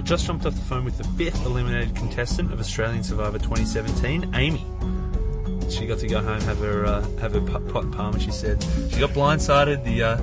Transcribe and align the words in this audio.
I 0.00 0.02
just 0.02 0.24
jumped 0.24 0.46
off 0.46 0.54
the 0.54 0.62
phone 0.62 0.86
with 0.86 0.96
the 0.96 1.04
fifth 1.04 1.44
eliminated 1.44 1.94
contestant 1.94 2.54
of 2.54 2.58
Australian 2.58 3.04
Survivor 3.04 3.38
2017, 3.38 4.34
Amy. 4.34 4.64
She 5.68 5.86
got 5.86 5.98
to 5.98 6.06
go 6.06 6.22
home 6.22 6.40
have 6.40 6.56
her 6.56 6.86
uh, 6.86 7.06
have 7.18 7.34
her 7.34 7.42
pot, 7.42 7.84
and 7.84 7.92
palm, 7.92 8.16
as 8.16 8.22
she 8.22 8.30
said. 8.30 8.64
She 8.90 8.98
got 8.98 9.10
blindsided. 9.10 9.84
The 9.84 10.02
uh, 10.02 10.20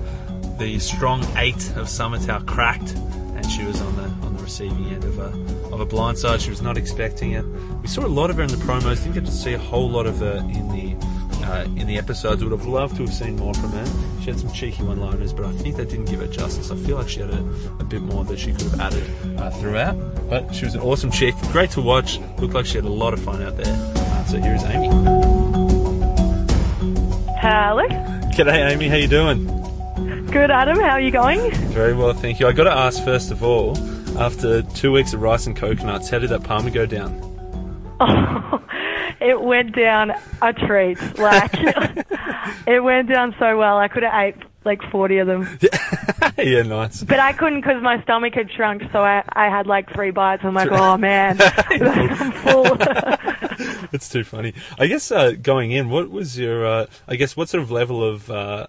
the 0.58 0.80
strong 0.80 1.24
eight 1.38 1.70
of 1.76 1.86
Samatau 1.86 2.48
cracked, 2.48 2.96
and 2.96 3.46
she 3.52 3.66
was 3.66 3.80
on 3.80 3.96
the 3.98 4.26
on 4.26 4.36
the 4.36 4.42
receiving 4.42 4.88
end 4.88 5.04
of 5.04 5.20
a 5.20 5.28
of 5.72 5.80
a 5.80 5.86
blindside. 5.86 6.40
She 6.40 6.50
was 6.50 6.64
not 6.64 6.76
expecting 6.76 7.34
it. 7.34 7.46
We 7.84 7.88
saw 7.88 8.04
a 8.04 8.08
lot 8.08 8.32
of 8.32 8.38
her 8.38 8.42
in 8.42 8.50
the 8.50 8.56
promos. 8.56 9.04
Didn't 9.04 9.14
get 9.14 9.26
to 9.26 9.32
see 9.32 9.54
a 9.54 9.60
whole 9.60 9.88
lot 9.88 10.08
of 10.08 10.18
her 10.18 10.38
in 10.38 10.70
the 10.70 11.46
uh, 11.46 11.66
in 11.76 11.86
the 11.86 12.00
episodes. 12.00 12.44
Would 12.44 12.52
have 12.52 12.66
loved 12.66 12.96
to 12.96 13.04
have 13.04 13.14
seen 13.14 13.36
more 13.36 13.54
from 13.54 13.74
her. 13.74 14.07
She 14.28 14.32
had 14.32 14.42
some 14.42 14.52
cheeky 14.52 14.84
one-liners, 14.84 15.32
but 15.32 15.46
I 15.46 15.54
think 15.54 15.78
that 15.78 15.88
didn't 15.90 16.10
give 16.10 16.20
her 16.20 16.28
justice. 16.28 16.70
I 16.70 16.76
feel 16.76 16.98
like 16.98 17.08
she 17.08 17.22
had 17.22 17.30
a, 17.30 17.40
a 17.80 17.86
bit 17.86 18.02
more 18.02 18.26
that 18.26 18.38
she 18.38 18.52
could 18.52 18.64
have 18.64 18.80
added 18.82 19.40
uh, 19.40 19.50
throughout. 19.52 19.96
But 20.30 20.54
she 20.54 20.66
was 20.66 20.76
an 20.76 20.82
awesome 20.82 21.12
chick, 21.12 21.34
great 21.54 21.70
to 21.72 21.82
watch. 21.82 22.20
Looked 22.38 22.54
like 22.54 22.66
she 22.66 22.76
had 22.76 22.84
a 22.84 22.90
lot 22.90 23.14
of 23.14 23.22
fun 23.22 23.42
out 23.42 23.56
there. 23.56 23.74
Uh, 23.96 24.26
so 24.26 24.38
here 24.42 24.54
is 24.54 24.66
Amy. 24.66 24.90
Hello. 27.40 27.88
G'day, 28.36 28.70
Amy. 28.70 28.90
How 28.90 28.98
you 28.98 29.08
doing? 29.08 29.46
Good, 30.26 30.52
Adam. 30.52 30.78
How 30.78 30.90
are 30.90 31.00
you 31.00 31.12
going? 31.12 31.50
Very 31.70 31.94
well, 31.94 32.12
thank 32.12 32.42
you. 32.42 32.48
I 32.48 32.52
got 32.52 32.66
to 32.66 32.74
ask 32.74 33.02
first 33.06 33.32
of 33.32 33.42
all, 33.44 33.78
after 34.20 34.62
two 34.62 34.92
weeks 34.92 35.14
of 35.14 35.22
rice 35.22 35.48
and 35.48 35.56
coconuts, 35.56 36.10
how 36.10 36.20
did 36.20 36.32
that 36.32 36.44
parma 36.44 36.70
go 36.70 36.86
down? 36.86 37.14
It 39.22 39.42
went 39.42 39.76
down 39.76 40.14
a 40.42 40.54
treat. 40.54 41.00
Like 41.18 41.52
it 42.68 42.84
went 42.84 43.10
down 43.10 43.36
so 43.40 43.58
well. 43.58 43.78
I 43.78 43.88
could 43.88 44.04
have 44.04 44.14
ate 44.14 44.36
like 44.64 44.82
forty 44.92 45.18
of 45.18 45.28
them, 45.28 45.58
yeah, 46.38 46.62
nice. 46.62 47.02
but 47.04 47.20
I 47.20 47.34
couldn't 47.34 47.62
because 47.62 47.82
my 47.82 48.02
stomach 48.04 48.36
had 48.36 48.52
shrunk. 48.52 48.84
So 48.92 49.02
I, 49.02 49.24
I 49.34 49.50
had 49.50 49.66
like 49.66 49.92
three 49.94 50.12
bites. 50.12 50.44
I'm 50.46 50.54
like, 50.54 50.72
oh 50.72 50.98
man, 50.98 51.38
I'm 51.42 52.32
full. 52.34 52.76
That's 53.92 54.10
too 54.10 54.24
funny. 54.24 54.54
I 54.78 54.88
guess 54.88 55.12
uh, 55.12 55.32
going 55.32 55.72
in, 55.72 55.90
what 55.90 56.12
was 56.12 56.38
your? 56.38 56.66
Uh, 56.66 56.86
I 57.08 57.16
guess 57.16 57.36
what 57.36 57.50
sort 57.50 57.64
of 57.64 57.72
level 57.72 58.04
of 58.04 58.30
uh, 58.30 58.68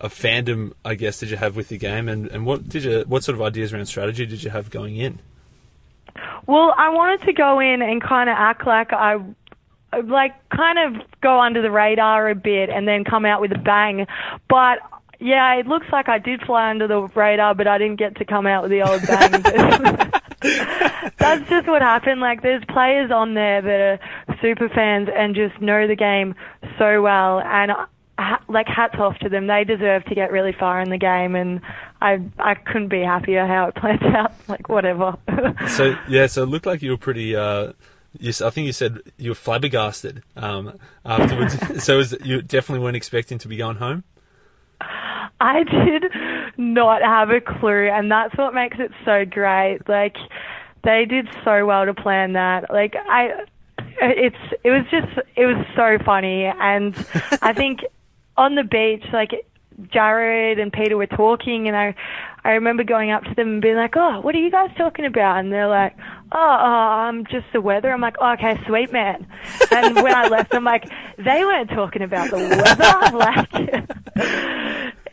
of 0.00 0.14
fandom, 0.14 0.72
I 0.84 0.94
guess, 0.94 1.20
did 1.20 1.30
you 1.30 1.36
have 1.36 1.56
with 1.56 1.68
the 1.68 1.78
game, 1.78 2.08
and, 2.08 2.26
and 2.28 2.44
what 2.44 2.68
did 2.68 2.84
you? 2.84 3.04
What 3.06 3.24
sort 3.24 3.36
of 3.36 3.42
ideas 3.42 3.72
around 3.72 3.86
strategy 3.86 4.26
did 4.26 4.42
you 4.42 4.50
have 4.50 4.70
going 4.70 4.96
in? 4.96 5.20
Well, 6.46 6.74
I 6.76 6.88
wanted 6.90 7.26
to 7.26 7.32
go 7.32 7.60
in 7.60 7.82
and 7.82 8.02
kind 8.02 8.30
of 8.30 8.36
act 8.38 8.66
like 8.66 8.92
I, 8.92 9.18
like, 10.04 10.34
kind 10.50 10.78
of 10.78 11.02
go 11.20 11.40
under 11.40 11.62
the 11.62 11.70
radar 11.70 12.28
a 12.28 12.34
bit 12.34 12.70
and 12.70 12.86
then 12.86 13.04
come 13.04 13.24
out 13.24 13.40
with 13.40 13.52
a 13.52 13.58
bang. 13.58 14.06
But 14.48 14.78
yeah, 15.20 15.54
it 15.54 15.66
looks 15.66 15.86
like 15.90 16.08
I 16.08 16.18
did 16.18 16.42
fly 16.42 16.70
under 16.70 16.86
the 16.86 17.02
radar, 17.14 17.54
but 17.54 17.66
I 17.66 17.78
didn't 17.78 17.98
get 17.98 18.16
to 18.16 18.24
come 18.24 18.46
out 18.46 18.62
with 18.62 18.70
the 18.70 18.82
old 18.82 19.02
bang. 19.06 20.12
That's 21.18 21.48
just 21.48 21.66
what 21.66 21.82
happened. 21.82 22.20
Like, 22.20 22.42
there's 22.42 22.62
players 22.68 23.10
on 23.10 23.34
there 23.34 23.60
that 23.60 23.80
are 23.80 24.36
super 24.40 24.68
fans 24.68 25.08
and 25.14 25.34
just 25.34 25.60
know 25.60 25.88
the 25.88 25.96
game 25.96 26.34
so 26.78 27.02
well, 27.02 27.40
and 27.40 27.72
like 28.48 28.66
hats 28.68 28.94
off 28.98 29.18
to 29.18 29.28
them. 29.28 29.48
They 29.48 29.64
deserve 29.64 30.04
to 30.04 30.14
get 30.14 30.30
really 30.30 30.52
far 30.52 30.80
in 30.80 30.90
the 30.90 30.98
game, 30.98 31.34
and 31.34 31.60
I 32.00 32.20
I 32.38 32.54
couldn't 32.54 32.88
be 32.88 33.00
happier 33.00 33.46
how 33.46 33.66
it 33.66 33.74
played 33.80 34.02
out. 34.02 34.32
Like, 34.48 34.68
whatever. 34.68 35.16
So 35.68 35.96
yeah, 36.08 36.26
so 36.26 36.44
it 36.44 36.46
looked 36.46 36.66
like 36.66 36.82
you 36.82 36.92
were 36.92 36.98
pretty. 36.98 37.34
Uh, 37.34 37.72
you, 38.18 38.32
I 38.44 38.50
think 38.50 38.66
you 38.66 38.72
said 38.72 39.00
you 39.16 39.30
were 39.30 39.34
flabbergasted 39.34 40.22
um, 40.36 40.78
afterwards. 41.04 41.84
so 41.84 41.98
was, 41.98 42.14
you 42.24 42.42
definitely 42.42 42.82
weren't 42.82 42.96
expecting 42.96 43.38
to 43.38 43.48
be 43.48 43.56
going 43.56 43.76
home. 43.76 44.04
I 45.40 45.62
did 45.64 46.04
not 46.56 47.02
have 47.02 47.30
a 47.30 47.40
clue, 47.40 47.88
and 47.88 48.10
that's 48.10 48.36
what 48.36 48.54
makes 48.54 48.78
it 48.80 48.90
so 49.04 49.24
great. 49.24 49.80
Like, 49.88 50.16
they 50.84 51.04
did 51.04 51.28
so 51.44 51.64
well 51.66 51.86
to 51.86 51.94
plan 51.94 52.32
that. 52.32 52.70
Like, 52.70 52.96
I, 52.96 53.44
it's, 54.00 54.36
it 54.64 54.70
was 54.70 54.84
just, 54.90 55.28
it 55.36 55.46
was 55.46 55.64
so 55.76 55.98
funny, 56.04 56.44
and 56.44 56.94
I 57.42 57.52
think 57.52 57.80
on 58.36 58.56
the 58.56 58.64
beach, 58.64 59.04
like, 59.12 59.46
Jared 59.92 60.58
and 60.58 60.72
Peter 60.72 60.96
were 60.96 61.06
talking, 61.06 61.68
and 61.68 61.76
I, 61.76 61.94
I 62.48 62.52
remember 62.52 62.82
going 62.82 63.10
up 63.10 63.24
to 63.24 63.34
them 63.34 63.48
and 63.54 63.62
being 63.62 63.76
like, 63.76 63.94
"Oh, 63.96 64.20
what 64.22 64.34
are 64.34 64.38
you 64.38 64.50
guys 64.50 64.70
talking 64.78 65.04
about?" 65.04 65.38
And 65.38 65.52
they're 65.52 65.68
like, 65.68 65.94
"Oh, 66.32 66.38
I'm 66.38 67.26
just 67.26 67.46
the 67.52 67.60
weather." 67.60 67.92
I'm 67.92 68.00
like, 68.00 68.16
oh, 68.20 68.32
"Okay, 68.32 68.58
sweet 68.66 68.90
man." 68.90 69.26
And 69.70 69.96
when 69.96 70.14
I 70.14 70.28
left, 70.28 70.54
I'm 70.54 70.64
like, 70.64 70.84
"They 71.18 71.44
weren't 71.44 71.68
talking 71.70 72.00
about 72.02 72.30
the 72.30 72.38
weather." 72.38 73.16
like, 73.16 73.84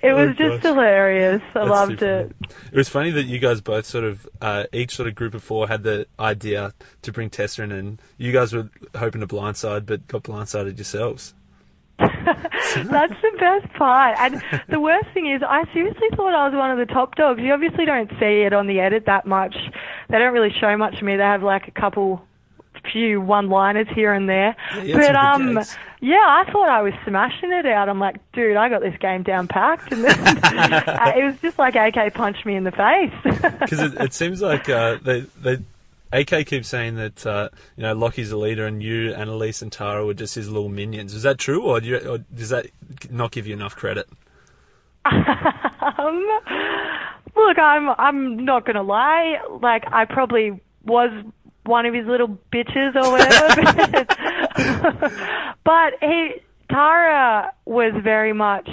it 0.02 0.14
was 0.14 0.30
Oh, 0.30 0.34
just 0.34 0.62
gosh. 0.64 0.72
hilarious. 0.72 1.42
I 1.50 1.60
That's 1.60 1.70
loved 1.70 2.02
it. 2.04 2.32
funny. 2.40 2.56
It 2.72 2.78
was 2.78 2.90
funny 2.90 3.12
that 3.12 3.24
you 3.26 3.40
guys 3.40 3.60
both 3.60 3.86
sort 3.86 4.04
of, 4.06 4.28
uh, 4.42 4.66
each 4.72 4.96
sort 4.96 5.08
of 5.10 5.16
group 5.16 5.34
of 5.34 5.44
four 5.44 5.68
had 5.68 5.84
the 5.84 6.08
idea 6.20 6.74
to 7.02 7.12
bring 7.12 7.30
Tessa 7.30 7.64
in, 7.64 7.72
and 7.72 8.02
you 8.18 8.32
guys 8.32 8.54
were 8.54 8.70
hoping 8.96 9.22
to 9.22 9.28
blindside, 9.28 9.86
but 9.86 10.08
got 10.08 10.24
blindsided 10.24 10.78
yourselves. 10.78 11.34
That's 11.98 13.14
the 13.22 13.32
best 13.40 13.74
part. 13.74 14.18
And 14.20 14.42
the 14.68 14.80
worst 14.80 15.08
thing 15.14 15.32
is, 15.32 15.42
I 15.48 15.64
seriously 15.74 16.08
thought 16.16 16.34
I 16.34 16.48
was 16.48 16.56
one 16.56 16.72
of 16.72 16.78
the 16.78 16.94
top 16.94 17.16
dogs. 17.16 17.42
You 17.42 17.54
obviously 17.54 17.86
don't 17.86 18.10
see 18.20 18.42
it 18.42 18.54
on 18.54 18.68
the 18.68 18.80
edit 18.80 19.06
that 19.06 19.26
much. 19.26 19.56
They 20.10 20.20
don't 20.20 20.34
really 20.34 20.54
show 20.60 20.76
much 20.78 20.96
of 20.96 21.04
me. 21.04 21.16
They 21.16 21.24
have 21.24 21.44
like 21.44 21.68
a 21.68 21.72
couple, 21.72 22.22
few 22.92 23.22
one-liners 23.22 23.88
here 23.96 24.14
and 24.14 24.30
there. 24.30 24.56
Yeah, 24.76 24.84
you 24.84 24.96
had 24.98 25.06
some 25.06 25.14
but 25.14 25.26
um, 25.50 25.54
gags. 25.56 25.78
yeah, 26.02 26.16
I 26.18 26.44
thought 26.52 26.70
I 26.70 26.82
was 26.82 26.94
smashing 27.08 27.52
it 27.52 27.66
out. 27.66 27.90
I'm 27.90 28.00
like, 28.00 28.18
dude, 28.34 28.58
I 28.58 28.70
got 28.70 28.82
this 28.82 28.98
game 29.00 29.24
down 29.24 29.48
packed. 29.48 29.92
And 29.92 30.04
then, 30.04 30.38
uh, 30.44 31.14
it 31.16 31.24
was 31.24 31.36
just 31.42 31.58
like 31.58 31.76
AK 31.76 32.14
punched 32.14 32.46
me 32.46 32.56
in 32.56 32.64
the 32.64 32.72
face. 32.72 33.14
Because 33.60 33.80
it, 33.80 33.94
it 34.02 34.14
seems 34.14 34.42
like 34.42 34.70
uh, 34.70 34.98
they 35.02 35.22
they 35.42 35.58
AK 36.16 36.48
keeps 36.48 36.68
saying 36.68 36.96
that 36.96 37.26
uh, 37.26 37.50
you 37.76 37.84
know 37.84 37.94
Lockie's 37.94 38.30
the 38.30 38.38
leader 38.38 38.66
and 38.66 38.82
you, 38.82 39.14
Annalise, 39.14 39.62
and 39.62 39.72
Tara 39.72 40.06
were 40.06 40.14
just 40.14 40.36
his 40.36 40.50
little 40.50 40.70
minions. 40.70 41.14
Is 41.14 41.24
that 41.24 41.38
true, 41.38 41.64
or, 41.64 41.80
do 41.82 41.88
you, 41.88 41.98
or 41.98 42.18
does 42.20 42.50
that 42.50 42.68
not 43.10 43.32
give 43.32 43.48
you 43.48 43.54
enough 43.54 43.76
credit? 43.76 44.08
Um, 45.98 46.28
look, 47.36 47.60
I'm 47.60 47.90
I'm 47.98 48.44
not 48.44 48.66
gonna 48.66 48.82
lie. 48.82 49.36
Like 49.62 49.84
I 49.92 50.06
probably 50.06 50.60
was 50.84 51.12
one 51.64 51.86
of 51.86 51.94
his 51.94 52.08
little 52.08 52.40
bitches 52.52 52.96
or 52.96 53.12
whatever. 53.12 54.06
but 55.64 55.94
he 56.02 56.42
Tara 56.70 57.54
was 57.66 57.94
very 58.04 58.34
much 58.34 58.68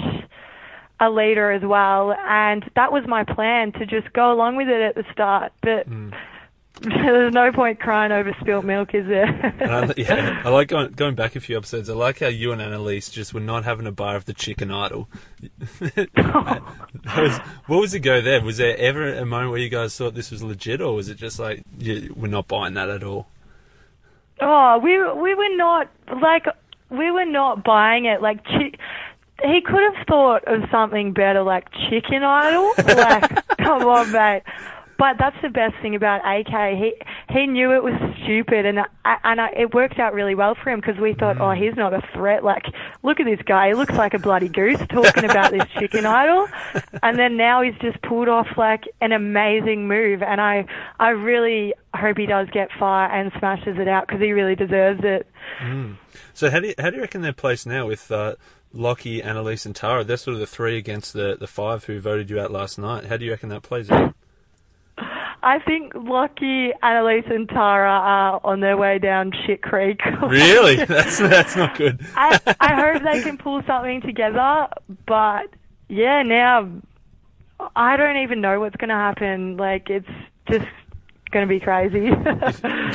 a 0.99 1.09
leader 1.09 1.51
as 1.51 1.61
well, 1.63 2.13
and 2.13 2.63
that 2.75 2.91
was 2.91 3.03
my 3.07 3.23
plan 3.23 3.71
to 3.73 3.85
just 3.85 4.11
go 4.13 4.31
along 4.31 4.55
with 4.55 4.69
it 4.69 4.81
at 4.81 4.95
the 4.95 5.03
start. 5.11 5.51
But 5.61 5.87
there's 6.81 7.33
no 7.33 7.51
point 7.51 7.79
crying 7.79 8.11
over 8.11 8.35
spilt 8.41 8.65
milk, 8.65 8.93
is 8.93 9.05
there? 9.07 9.93
Yeah, 9.95 10.41
I 10.45 10.49
like 10.49 10.67
going, 10.69 10.91
going 10.93 11.15
back 11.15 11.35
a 11.35 11.39
few 11.39 11.55
episodes. 11.55 11.89
I 11.89 11.93
like 11.93 12.19
how 12.19 12.27
you 12.27 12.51
and 12.51 12.61
Annalise 12.61 13.09
just 13.09 13.33
were 13.33 13.39
not 13.39 13.63
having 13.63 13.85
a 13.87 13.91
bar 13.91 14.15
of 14.15 14.25
the 14.25 14.33
chicken 14.33 14.71
idol. 14.71 15.07
Was- 17.15 17.37
what 17.67 17.79
was 17.81 17.91
the 17.91 17.99
go 17.99 18.21
there? 18.21 18.41
Was 18.41 18.57
there 18.57 18.77
ever 18.77 19.13
a 19.13 19.25
moment 19.25 19.51
where 19.51 19.59
you 19.59 19.69
guys 19.69 19.95
thought 19.97 20.13
this 20.15 20.31
was 20.31 20.41
legit, 20.41 20.81
or 20.81 20.95
was 20.95 21.09
it 21.09 21.15
just 21.17 21.37
like 21.39 21.63
we're 21.79 22.27
not 22.27 22.47
buying 22.47 22.73
that 22.75 22.89
at 22.89 23.03
all? 23.03 23.27
Oh, 24.41 24.79
we 24.79 24.97
we 24.97 25.35
were 25.35 25.55
not 25.55 25.89
like 26.21 26.45
we 26.89 27.11
were 27.11 27.25
not 27.25 27.63
buying 27.63 28.05
it. 28.05 28.21
Like 28.21 28.43
chi- 28.45 28.71
he 29.43 29.61
could 29.61 29.81
have 29.93 30.07
thought 30.07 30.43
of 30.47 30.63
something 30.71 31.11
better, 31.13 31.43
like 31.43 31.67
Chicken 31.89 32.23
Idol. 32.23 32.71
Like, 32.77 33.57
come 33.57 33.83
on, 33.83 34.11
mate. 34.11 34.43
But 35.03 35.17
that's 35.17 35.35
the 35.41 35.49
best 35.49 35.75
thing 35.81 35.95
about 35.95 36.21
AK. 36.23 36.77
He 36.77 36.93
he 37.29 37.45
knew 37.45 37.73
it 37.73 37.83
was 37.83 37.93
stupid, 38.23 38.65
and 38.65 38.79
I, 38.79 39.17
and 39.25 39.41
I, 39.41 39.49
it 39.49 39.73
worked 39.73 39.99
out 39.99 40.13
really 40.13 40.33
well 40.33 40.55
for 40.55 40.69
him 40.69 40.79
because 40.79 40.97
we 40.97 41.13
thought, 41.13 41.41
oh, 41.41 41.51
he's 41.51 41.75
not 41.75 41.93
a 41.93 42.01
threat. 42.13 42.41
Like, 42.41 42.63
look 43.03 43.19
at 43.19 43.25
this 43.25 43.41
guy. 43.45 43.67
He 43.67 43.73
looks 43.73 43.95
like 43.95 44.13
a 44.13 44.17
bloody 44.17 44.47
goose 44.47 44.79
talking 44.87 45.25
about 45.25 45.51
this 45.51 45.65
Chicken 45.77 46.05
Idol, 46.05 46.47
and 47.01 47.19
then 47.19 47.35
now 47.35 47.61
he's 47.61 47.75
just 47.81 48.01
pulled 48.01 48.29
off 48.29 48.47
like 48.55 48.85
an 49.01 49.11
amazing 49.11 49.89
move. 49.89 50.23
And 50.23 50.39
I 50.39 50.67
I 51.01 51.09
really 51.09 51.73
hope 51.93 52.17
he 52.17 52.25
does 52.25 52.47
get 52.51 52.69
far 52.79 53.11
and 53.11 53.29
smashes 53.39 53.77
it 53.77 53.89
out 53.89 54.07
because 54.07 54.21
he 54.21 54.31
really 54.31 54.55
deserves 54.55 55.01
it. 55.03 55.27
So 56.33 56.49
how 56.49 56.61
do 56.61 56.67
you, 56.67 56.75
how 56.79 56.91
do 56.91 56.95
you 56.95 57.01
reckon 57.01 57.23
they're 57.23 57.33
placed 57.33 57.67
now 57.67 57.87
with 57.87 58.09
uh, 58.09 58.35
Lockie, 58.71 59.21
Annalise, 59.21 59.65
and 59.65 59.75
Tara? 59.75 60.05
They're 60.05 60.15
sort 60.15 60.35
of 60.35 60.39
the 60.39 60.47
three 60.47 60.77
against 60.77 61.11
the 61.11 61.35
the 61.37 61.47
five 61.47 61.83
who 61.83 61.99
voted 61.99 62.29
you 62.29 62.39
out 62.39 62.51
last 62.51 62.79
night. 62.79 63.07
How 63.07 63.17
do 63.17 63.25
you 63.25 63.31
reckon 63.31 63.49
that 63.49 63.63
plays 63.63 63.91
out? 63.91 64.15
I 65.43 65.59
think 65.59 65.91
Lockie, 65.93 66.71
Annalise, 66.81 67.25
and 67.27 67.49
Tara 67.49 67.91
are 67.91 68.41
on 68.45 68.61
their 68.61 68.77
way 68.77 68.97
down 68.97 69.31
shit 69.45 69.61
creek. 69.61 69.99
Really? 70.23 70.77
That's 70.85 71.19
that's 71.19 71.55
not 71.55 71.77
good. 71.77 71.99
I 72.15 72.39
I 72.59 72.73
hope 72.75 73.03
they 73.03 73.21
can 73.21 73.37
pull 73.37 73.61
something 73.67 74.01
together, 74.01 74.67
but 75.05 75.47
yeah, 75.89 76.23
now 76.23 76.69
I 77.75 77.97
don't 77.97 78.17
even 78.17 78.39
know 78.41 78.59
what's 78.59 78.77
going 78.77 78.89
to 78.89 78.95
happen. 78.95 79.57
Like 79.57 79.89
it's 79.89 80.07
just 80.49 80.65
going 81.31 81.47
to 81.47 81.49
be 81.49 81.59
crazy. 81.59 82.09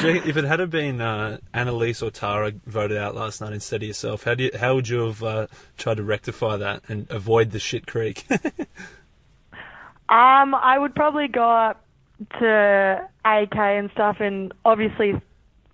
If, 0.00 0.28
if 0.28 0.36
it 0.36 0.44
had 0.44 0.70
been 0.70 1.00
uh, 1.00 1.38
Annalise 1.52 2.02
or 2.02 2.12
Tara 2.12 2.52
voted 2.66 2.96
out 2.96 3.16
last 3.16 3.40
night 3.40 3.52
instead 3.52 3.82
of 3.82 3.88
yourself, 3.88 4.22
how 4.22 4.36
do 4.36 4.44
you, 4.44 4.50
how 4.58 4.76
would 4.76 4.88
you 4.88 5.06
have 5.06 5.22
uh, 5.24 5.46
tried 5.76 5.96
to 5.96 6.04
rectify 6.04 6.56
that 6.56 6.82
and 6.88 7.10
avoid 7.10 7.50
the 7.50 7.58
shit 7.58 7.84
creek? 7.88 8.24
um, 10.08 10.54
I 10.54 10.78
would 10.78 10.94
probably 10.94 11.26
go 11.26 11.50
up 11.50 11.84
to 12.38 13.08
AK 13.24 13.56
and 13.56 13.90
stuff, 13.92 14.18
and 14.20 14.52
obviously 14.64 15.20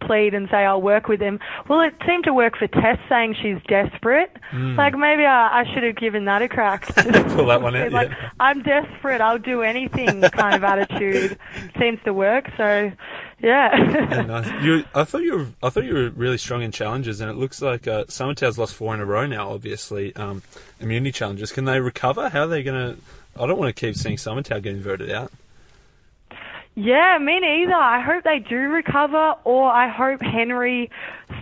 plead 0.06 0.34
and 0.34 0.48
say 0.50 0.58
I'll 0.58 0.82
work 0.82 1.08
with 1.08 1.20
him. 1.20 1.40
Well, 1.68 1.80
it 1.80 1.94
seemed 2.06 2.24
to 2.24 2.34
work 2.34 2.56
for 2.58 2.66
Tess 2.66 2.98
saying 3.08 3.36
she's 3.42 3.58
desperate. 3.66 4.30
Like 4.52 4.94
maybe 4.94 5.24
I, 5.24 5.60
I 5.60 5.64
should 5.72 5.82
have 5.82 5.96
given 5.96 6.26
that 6.26 6.42
a 6.42 6.48
crack. 6.48 6.86
Pull 6.94 7.46
that 7.46 7.62
one 7.62 7.74
out, 7.74 7.92
like 7.92 8.10
yeah. 8.10 8.30
I'm 8.38 8.62
desperate, 8.62 9.20
I'll 9.20 9.38
do 9.38 9.62
anything 9.62 10.20
kind 10.20 10.54
of 10.54 10.64
attitude 10.64 11.38
seems 11.78 11.98
to 12.04 12.12
work. 12.12 12.50
So, 12.56 12.92
yeah. 13.40 13.76
Yeah, 13.76 14.22
nice. 14.22 14.62
You, 14.62 14.84
I 14.94 15.04
thought 15.04 15.22
you 15.22 15.36
were, 15.36 15.46
I 15.62 15.70
thought 15.70 15.84
you 15.84 15.94
were 15.94 16.10
really 16.10 16.38
strong 16.38 16.62
in 16.62 16.70
challenges, 16.70 17.20
and 17.20 17.30
it 17.30 17.36
looks 17.36 17.60
like 17.60 17.88
uh, 17.88 18.04
Samatau's 18.04 18.58
lost 18.58 18.74
four 18.74 18.94
in 18.94 19.00
a 19.00 19.06
row 19.06 19.26
now. 19.26 19.50
Obviously, 19.50 20.14
um, 20.16 20.42
immunity 20.80 21.12
challenges. 21.12 21.50
Can 21.52 21.64
they 21.64 21.80
recover? 21.80 22.28
How 22.28 22.42
are 22.42 22.46
they 22.46 22.62
going 22.62 22.94
to? 22.94 23.00
I 23.40 23.46
don't 23.46 23.58
want 23.58 23.74
to 23.74 23.78
keep 23.78 23.96
seeing 23.96 24.16
Summertown 24.16 24.62
getting 24.62 24.80
voted 24.80 25.10
out. 25.10 25.32
Yeah, 26.76 27.18
me 27.20 27.38
neither. 27.40 27.74
I 27.74 28.00
hope 28.00 28.24
they 28.24 28.40
do 28.40 28.56
recover, 28.56 29.34
or 29.44 29.70
I 29.70 29.88
hope 29.88 30.20
Henry 30.20 30.90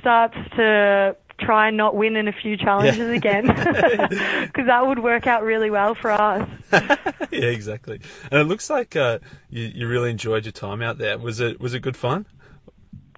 starts 0.00 0.36
to 0.56 1.16
try 1.40 1.68
and 1.68 1.76
not 1.76 1.96
win 1.96 2.16
in 2.16 2.28
a 2.28 2.32
few 2.32 2.56
challenges 2.56 2.98
Yeah. 2.98 3.14
again, 3.14 3.46
because 4.46 4.66
that 4.66 4.86
would 4.86 4.98
work 4.98 5.26
out 5.26 5.42
really 5.42 5.70
well 5.70 5.94
for 5.94 6.10
us. 6.10 6.48
yeah, 6.72 7.46
exactly. 7.46 8.00
And 8.30 8.40
it 8.40 8.44
looks 8.44 8.68
like 8.70 8.94
uh, 8.94 9.18
you, 9.48 9.64
you 9.74 9.88
really 9.88 10.10
enjoyed 10.10 10.44
your 10.44 10.52
time 10.52 10.82
out 10.82 10.98
there. 10.98 11.18
Was 11.18 11.40
it 11.40 11.60
was 11.60 11.74
it 11.74 11.80
good 11.80 11.96
fun? 11.96 12.26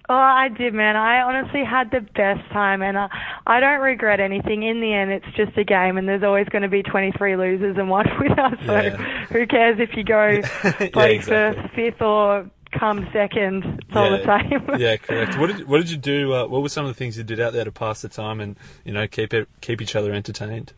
Oh, 0.07 0.13
I 0.13 0.49
did, 0.49 0.73
man. 0.73 0.95
I 0.95 1.21
honestly 1.21 1.63
had 1.63 1.89
the 1.89 2.01
best 2.01 2.47
time, 2.51 2.83
and 2.83 2.95
I, 2.97 3.09
I 3.47 3.59
don't 3.59 3.79
regret 3.81 4.19
anything. 4.19 4.61
In 4.63 4.79
the 4.79 4.93
end, 4.93 5.11
it's 5.11 5.25
just 5.35 5.57
a 5.57 5.63
game, 5.63 5.97
and 5.97 6.07
there's 6.07 6.21
always 6.21 6.47
going 6.49 6.61
to 6.61 6.67
be 6.69 6.83
23 6.83 7.35
losers 7.35 7.75
and 7.77 7.89
one 7.89 8.05
winner. 8.19 8.55
So 8.65 8.73
Yeah. 8.81 8.97
who 9.31 9.47
cares 9.47 9.79
if 9.79 9.95
you 9.97 10.03
go 10.03 10.27
Yeah, 10.43 10.89
bloody 10.93 11.15
exactly. 11.15 11.63
first, 11.63 11.75
fifth, 11.75 12.01
or 12.01 12.49
come 12.77 13.07
second? 13.13 13.63
It's 13.87 13.95
all 13.95 14.11
the 14.11 14.23
same. 14.25 14.69
yeah, 14.79 14.97
correct. 14.97 15.37
What 15.37 15.47
did 15.47 15.67
what 15.67 15.77
did 15.79 15.89
you 15.89 15.97
do? 15.97 16.33
Uh, 16.33 16.45
what 16.47 16.61
were 16.61 16.69
some 16.69 16.85
of 16.85 16.89
the 16.91 16.97
things 16.97 17.17
you 17.17 17.23
did 17.23 17.39
out 17.39 17.53
there 17.53 17.65
to 17.65 17.71
pass 17.71 18.01
the 18.03 18.09
time 18.09 18.39
and 18.39 18.57
you 18.83 18.93
know 18.93 19.07
keep 19.07 19.33
it 19.33 19.47
keep 19.61 19.81
each 19.81 19.95
other 19.95 20.13
entertained? 20.13 20.73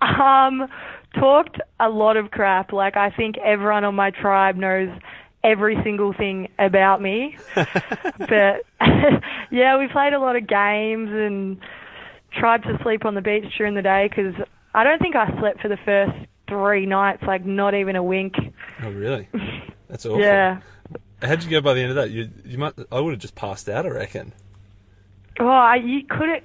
Um, 0.00 0.66
talked 1.14 1.60
a 1.78 1.88
lot 1.88 2.16
of 2.16 2.30
crap. 2.30 2.72
Like 2.72 2.96
I 2.96 3.10
think 3.10 3.36
everyone 3.38 3.84
on 3.84 3.94
my 3.94 4.10
tribe 4.10 4.56
knows 4.56 4.88
every 5.44 5.76
single 5.82 6.12
thing 6.12 6.48
about 6.58 7.00
me. 7.00 7.36
but 7.54 8.64
yeah, 9.50 9.78
we 9.78 9.88
played 9.88 10.12
a 10.12 10.18
lot 10.18 10.36
of 10.36 10.46
games 10.46 11.10
and 11.12 11.58
tried 12.32 12.62
to 12.64 12.78
sleep 12.82 13.04
on 13.04 13.14
the 13.14 13.20
beach 13.20 13.44
during 13.56 13.74
the 13.74 13.82
day 13.82 14.08
because 14.08 14.34
I 14.74 14.84
don't 14.84 15.00
think 15.00 15.16
I 15.16 15.28
slept 15.38 15.60
for 15.60 15.68
the 15.68 15.78
first 15.84 16.12
three 16.48 16.86
nights. 16.86 17.22
Like 17.26 17.44
not 17.44 17.74
even 17.74 17.96
a 17.96 18.02
wink. 18.02 18.34
Oh, 18.82 18.90
really? 18.90 19.28
That's 19.88 20.06
awful. 20.06 20.20
Yeah. 20.20 20.60
How'd 21.20 21.44
you 21.44 21.50
go 21.50 21.60
by 21.60 21.74
the 21.74 21.80
end 21.80 21.90
of 21.90 21.96
that? 21.96 22.10
You 22.10 22.28
you 22.44 22.58
might 22.58 22.74
I 22.90 23.00
would 23.00 23.12
have 23.12 23.20
just 23.20 23.34
passed 23.34 23.68
out. 23.68 23.86
I 23.86 23.90
reckon. 23.90 24.32
Oh, 25.40 25.46
I, 25.46 25.76
you 25.76 26.02
couldn't. 26.08 26.44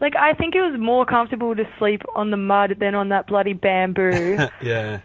Like 0.00 0.16
I 0.16 0.34
think 0.34 0.54
it 0.54 0.60
was 0.60 0.78
more 0.78 1.04
comfortable 1.04 1.54
to 1.54 1.64
sleep 1.78 2.02
on 2.14 2.30
the 2.30 2.36
mud 2.36 2.76
than 2.80 2.94
on 2.94 3.10
that 3.10 3.26
bloody 3.26 3.52
bamboo. 3.52 4.38
yeah. 4.62 5.00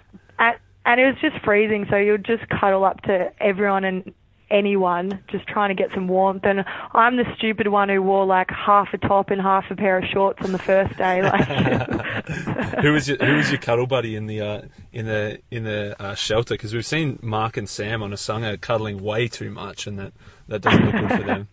And, 0.89 1.00
it 1.00 1.06
was 1.06 1.15
just 1.21 1.44
freezing, 1.44 1.86
so 1.89 1.97
you'd 1.97 2.25
just 2.25 2.47
cuddle 2.50 2.83
up 2.83 3.01
to 3.03 3.31
everyone 3.39 3.83
and 3.83 4.13
anyone, 4.51 5.24
just 5.30 5.47
trying 5.47 5.69
to 5.69 5.75
get 5.75 5.94
some 5.94 6.07
warmth. 6.07 6.44
And 6.44 6.65
I'm 6.94 7.18
the 7.18 7.25
stupid 7.38 7.68
one 7.68 7.89
who 7.89 8.01
wore 8.01 8.25
like 8.25 8.50
half 8.50 8.89
a 8.94 8.97
top 8.97 9.30
and 9.30 9.41
half 9.41 9.65
a 9.69 9.75
pair 9.75 9.97
of 9.97 10.06
shorts 10.12 10.39
on 10.44 10.51
the 10.51 10.59
first 10.59 10.97
day. 10.97 11.21
Like, 11.30 11.45
who 12.81 12.94
was 12.94 13.07
your 13.07 13.18
Who 13.18 13.36
was 13.36 13.51
your 13.51 13.59
cuddle 13.59 13.86
buddy 13.86 14.15
in 14.15 14.25
the 14.25 14.41
uh, 14.41 14.62
in 14.91 15.06
the 15.06 15.39
in 15.51 15.63
the 15.63 15.95
uh, 16.01 16.15
shelter? 16.15 16.56
Because 16.56 16.74
we've 16.74 16.86
seen 16.86 17.19
Mark 17.21 17.57
and 17.57 17.69
Sam 17.69 18.01
on 18.01 18.13
a 18.13 18.15
Sunga 18.15 18.59
cuddling 18.59 19.03
way 19.03 19.27
too 19.27 19.51
much, 19.51 19.85
and 19.85 20.00
that 20.00 20.13
that 20.47 20.62
doesn't 20.62 20.85
look 20.85 20.95
good 20.95 21.19
for 21.19 21.24
them. 21.25 21.47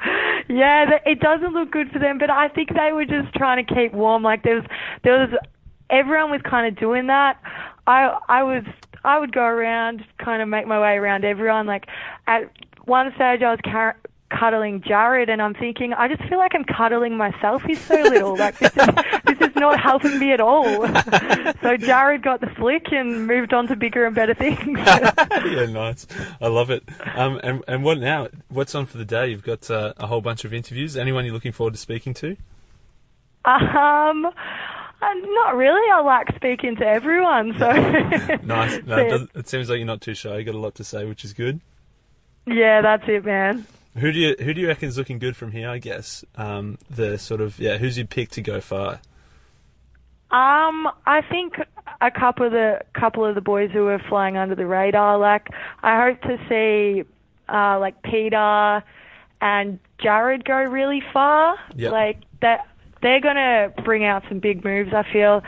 yeah, 0.48 0.98
it 1.04 1.20
doesn't 1.20 1.52
look 1.52 1.70
good 1.70 1.90
for 1.90 1.98
them, 1.98 2.18
but 2.18 2.30
I 2.30 2.48
think 2.48 2.70
they 2.70 2.92
were 2.92 3.04
just 3.04 3.32
trying 3.34 3.64
to 3.64 3.74
keep 3.74 3.92
warm. 3.92 4.22
Like 4.22 4.42
there 4.42 4.56
was, 4.56 4.64
there 5.04 5.18
was, 5.18 5.30
everyone 5.90 6.30
was 6.30 6.40
kind 6.42 6.66
of 6.66 6.80
doing 6.80 7.08
that. 7.08 7.40
I, 7.88 8.18
I 8.28 8.42
was, 8.42 8.64
I 9.02 9.18
would 9.18 9.32
go 9.32 9.42
around, 9.42 10.04
kind 10.18 10.42
of 10.42 10.48
make 10.48 10.66
my 10.66 10.78
way 10.78 10.96
around 10.96 11.24
everyone. 11.24 11.66
Like 11.66 11.86
at 12.26 12.50
one 12.84 13.12
stage, 13.14 13.42
I 13.42 13.50
was 13.52 13.60
car- 13.64 13.96
cuddling 14.30 14.82
Jared, 14.82 15.30
and 15.30 15.40
I'm 15.40 15.54
thinking, 15.54 15.94
I 15.94 16.06
just 16.08 16.22
feel 16.28 16.36
like 16.36 16.54
I'm 16.54 16.64
cuddling 16.64 17.16
myself. 17.16 17.62
He's 17.62 17.80
so 17.80 17.94
little. 17.94 18.36
Like 18.36 18.58
this 18.58 18.76
is, 18.76 18.86
this 19.24 19.48
is 19.48 19.56
not 19.56 19.80
helping 19.80 20.18
me 20.18 20.32
at 20.32 20.40
all. 20.40 20.64
so 21.62 21.76
Jared 21.78 22.22
got 22.22 22.40
the 22.40 22.50
flick 22.58 22.92
and 22.92 23.26
moved 23.26 23.54
on 23.54 23.66
to 23.68 23.76
bigger 23.76 24.04
and 24.04 24.14
better 24.14 24.34
things. 24.34 24.58
yeah, 24.78 25.66
nice. 25.66 26.06
I 26.40 26.48
love 26.48 26.70
it. 26.70 26.84
Um, 27.14 27.40
and 27.42 27.64
and 27.66 27.84
what 27.84 27.98
now? 27.98 28.28
What's 28.48 28.74
on 28.74 28.84
for 28.84 28.98
the 28.98 29.06
day? 29.06 29.28
You've 29.28 29.44
got 29.44 29.70
uh, 29.70 29.94
a 29.96 30.06
whole 30.06 30.20
bunch 30.20 30.44
of 30.44 30.52
interviews. 30.52 30.96
Anyone 30.96 31.24
you're 31.24 31.34
looking 31.34 31.52
forward 31.52 31.72
to 31.72 31.80
speaking 31.80 32.12
to? 32.14 32.36
Um, 33.46 34.26
uh, 35.00 35.14
not 35.14 35.56
really. 35.56 35.90
I 35.92 36.00
like 36.00 36.34
speaking 36.36 36.76
to 36.76 36.86
everyone. 36.86 37.54
So 37.58 37.70
Nice. 38.42 38.80
No, 38.86 38.96
it, 38.96 39.30
it 39.34 39.48
seems 39.48 39.68
like 39.68 39.78
you're 39.78 39.86
not 39.86 40.00
too 40.00 40.14
shy. 40.14 40.38
You 40.38 40.44
got 40.44 40.54
a 40.54 40.58
lot 40.58 40.74
to 40.76 40.84
say, 40.84 41.04
which 41.04 41.24
is 41.24 41.32
good. 41.32 41.60
yeah, 42.46 42.80
that's 42.82 43.04
it, 43.06 43.24
man. 43.24 43.66
Who 43.96 44.12
do 44.12 44.18
you 44.18 44.36
Who 44.40 44.54
do 44.54 44.60
you 44.60 44.68
reckon 44.68 44.88
is 44.88 44.96
looking 44.98 45.18
good 45.18 45.36
from 45.36 45.52
here? 45.52 45.68
I 45.68 45.78
guess 45.78 46.24
um, 46.36 46.78
the 46.90 47.18
sort 47.18 47.40
of 47.40 47.58
yeah. 47.58 47.78
Who's 47.78 47.96
your 47.98 48.06
pick 48.06 48.30
to 48.30 48.42
go 48.42 48.60
far? 48.60 49.00
Um, 50.30 50.86
I 51.06 51.22
think 51.28 51.54
a 52.00 52.10
couple 52.10 52.46
of 52.46 52.52
the 52.52 52.80
couple 52.92 53.24
of 53.24 53.34
the 53.34 53.40
boys 53.40 53.70
who 53.72 53.86
are 53.88 53.98
flying 53.98 54.36
under 54.36 54.54
the 54.54 54.66
radar. 54.66 55.18
Like, 55.18 55.48
I 55.82 56.00
hope 56.04 56.20
to 56.22 56.38
see 56.48 57.04
uh, 57.48 57.78
like 57.80 58.02
Peter 58.02 58.84
and 59.40 59.78
Jared 59.98 60.44
go 60.44 60.56
really 60.62 61.02
far. 61.12 61.56
Yep. 61.76 61.92
Like 61.92 62.18
that, 62.42 62.66
they're 63.02 63.20
gonna 63.20 63.72
bring 63.84 64.04
out 64.04 64.24
some 64.28 64.38
big 64.38 64.64
moves. 64.64 64.92
I 64.92 65.04
feel. 65.12 65.42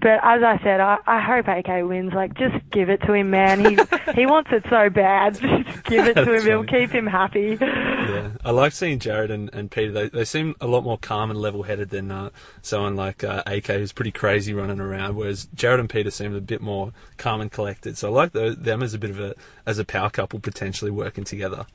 But 0.00 0.20
as 0.22 0.42
I 0.42 0.60
said, 0.62 0.80
I, 0.80 0.98
I 1.06 1.20
hope 1.20 1.48
AK 1.48 1.88
wins. 1.88 2.12
Like, 2.12 2.34
just 2.36 2.56
give 2.70 2.90
it 2.90 3.00
to 3.02 3.14
him, 3.14 3.30
man. 3.30 3.60
He 3.60 3.78
he 4.14 4.26
wants 4.26 4.50
it 4.52 4.64
so 4.68 4.90
bad. 4.90 5.34
Just 5.40 5.84
give 5.84 6.06
it 6.06 6.14
to 6.14 6.22
him. 6.22 6.32
That's 6.32 6.46
It'll 6.46 6.64
keep 6.64 6.90
him 6.90 7.06
happy. 7.06 7.56
Yeah, 7.60 8.30
I 8.44 8.50
like 8.50 8.72
seeing 8.72 8.98
Jared 8.98 9.30
and, 9.30 9.48
and 9.52 9.70
Peter. 9.70 9.92
They, 9.92 10.08
they 10.08 10.24
seem 10.24 10.54
a 10.60 10.66
lot 10.66 10.84
more 10.84 10.98
calm 10.98 11.30
and 11.30 11.40
level 11.40 11.62
headed 11.62 11.90
than 11.90 12.10
uh, 12.10 12.30
someone 12.62 12.96
like 12.96 13.24
uh, 13.24 13.42
AK, 13.46 13.66
who's 13.68 13.92
pretty 13.92 14.12
crazy 14.12 14.52
running 14.52 14.80
around. 14.80 15.16
Whereas 15.16 15.48
Jared 15.54 15.80
and 15.80 15.88
Peter 15.88 16.10
seem 16.10 16.34
a 16.34 16.40
bit 16.40 16.60
more 16.60 16.92
calm 17.16 17.40
and 17.40 17.50
collected. 17.50 17.96
So 17.96 18.08
I 18.08 18.10
like 18.12 18.32
those, 18.32 18.56
them 18.56 18.82
as 18.82 18.94
a 18.94 18.98
bit 18.98 19.10
of 19.10 19.20
a 19.20 19.34
as 19.64 19.78
a 19.78 19.84
power 19.84 20.10
couple 20.10 20.40
potentially 20.40 20.90
working 20.90 21.24
together. 21.24 21.66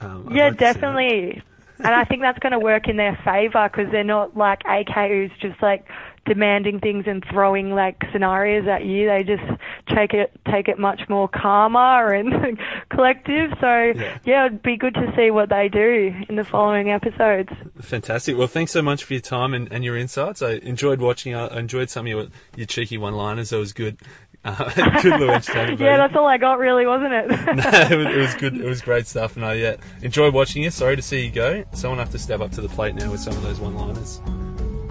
Um, 0.00 0.28
Yeah, 0.34 0.44
like 0.44 0.54
to 0.54 0.58
definitely. 0.58 1.42
And 1.84 1.94
I 1.94 2.04
think 2.04 2.22
that's 2.22 2.38
going 2.38 2.52
to 2.52 2.58
work 2.58 2.88
in 2.88 2.96
their 2.96 3.18
favour 3.24 3.68
because 3.68 3.90
they're 3.92 4.04
not 4.04 4.36
like 4.36 4.62
AK 4.64 5.08
who's 5.08 5.30
just 5.40 5.60
like 5.62 5.86
demanding 6.24 6.78
things 6.78 7.04
and 7.08 7.24
throwing 7.30 7.74
like 7.74 8.00
scenarios 8.12 8.68
at 8.68 8.84
you. 8.84 9.08
They 9.08 9.24
just 9.24 9.42
take 9.88 10.14
it 10.14 10.30
take 10.48 10.68
it 10.68 10.78
much 10.78 11.02
more 11.08 11.26
calmer 11.28 12.12
and 12.12 12.58
collective. 12.90 13.50
So 13.60 13.92
Yeah. 13.96 14.18
yeah. 14.24 14.46
it'd 14.46 14.62
be 14.62 14.76
good 14.76 14.94
to 14.94 15.12
see 15.16 15.30
what 15.30 15.48
they 15.48 15.68
do 15.68 16.14
in 16.28 16.36
the 16.36 16.44
following 16.44 16.90
episodes. 16.90 17.50
Fantastic. 17.80 18.36
Well, 18.38 18.46
thanks 18.46 18.70
so 18.72 18.82
much 18.82 19.02
for 19.04 19.14
your 19.14 19.20
time 19.22 19.52
and, 19.52 19.72
and 19.72 19.84
your 19.84 19.96
insights. 19.96 20.42
I 20.42 20.52
enjoyed 20.52 21.00
watching. 21.00 21.34
I 21.34 21.58
enjoyed 21.58 21.90
some 21.90 22.06
of 22.06 22.10
your, 22.10 22.26
your 22.56 22.66
cheeky 22.66 22.98
one-liners. 22.98 23.50
That 23.50 23.58
was 23.58 23.72
good. 23.72 23.98
Uh, 24.44 24.64
good 25.02 25.78
yeah, 25.78 25.96
that's 25.96 26.16
all 26.16 26.26
I 26.26 26.36
got 26.36 26.58
really, 26.58 26.84
wasn't 26.84 27.12
it? 27.12 27.28
no, 27.28 27.36
it 27.36 27.96
was, 27.96 28.06
it 28.06 28.18
was 28.18 28.34
good. 28.34 28.56
It 28.56 28.64
was 28.64 28.80
great 28.80 29.06
stuff, 29.06 29.36
and 29.36 29.44
I 29.44 29.54
yeah, 29.54 29.76
enjoyed 30.02 30.34
watching 30.34 30.64
you. 30.64 30.70
Sorry 30.70 30.96
to 30.96 31.02
see 31.02 31.26
you 31.26 31.30
go. 31.30 31.64
Someone 31.72 31.98
have 32.00 32.10
to 32.10 32.18
step 32.18 32.40
up 32.40 32.50
to 32.52 32.60
the 32.60 32.68
plate 32.68 32.96
now 32.96 33.10
with 33.10 33.20
some 33.20 33.36
of 33.36 33.42
those 33.42 33.60
one-liners. 33.60 34.20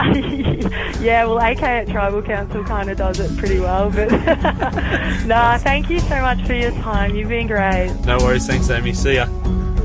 yeah, 1.01 1.25
well, 1.25 1.37
AK 1.37 1.61
at 1.61 1.87
Tribal 1.87 2.21
Council 2.23 2.63
kind 2.63 2.89
of 2.89 2.97
does 2.97 3.19
it 3.19 3.37
pretty 3.37 3.59
well, 3.59 3.91
but 3.91 4.09
nah, 5.25 5.57
thank 5.57 5.89
you 5.89 5.99
so 5.99 6.21
much 6.21 6.41
for 6.47 6.53
your 6.53 6.71
time. 6.71 7.15
You've 7.15 7.29
been 7.29 7.47
great. 7.47 7.93
No 8.05 8.17
worries. 8.17 8.47
Thanks, 8.47 8.69
Amy. 8.69 8.93
See 8.93 9.15
ya. 9.15 9.25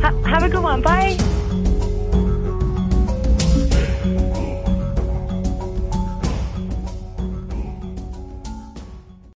Ha- 0.00 0.23
have 0.25 0.42
a 0.44 0.49
good 0.49 0.62
one. 0.62 0.80
Bye. 0.80 1.18